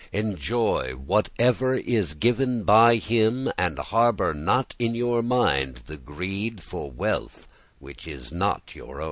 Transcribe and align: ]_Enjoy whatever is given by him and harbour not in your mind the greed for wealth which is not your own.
]_Enjoy 0.15 0.95
whatever 0.95 1.75
is 1.75 2.15
given 2.15 2.63
by 2.63 2.95
him 2.95 3.51
and 3.55 3.77
harbour 3.77 4.33
not 4.33 4.73
in 4.79 4.95
your 4.95 5.21
mind 5.21 5.83
the 5.85 5.95
greed 5.97 6.63
for 6.63 6.89
wealth 6.89 7.47
which 7.77 8.07
is 8.07 8.31
not 8.31 8.73
your 8.73 8.95
own. 8.95 8.99